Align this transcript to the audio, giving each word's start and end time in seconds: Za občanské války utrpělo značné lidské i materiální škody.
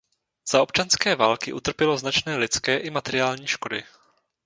Za 0.51 0.61
občanské 0.61 1.15
války 1.15 1.53
utrpělo 1.53 1.97
značné 1.97 2.37
lidské 2.37 2.77
i 2.77 2.89
materiální 2.89 3.47
škody. 3.47 3.83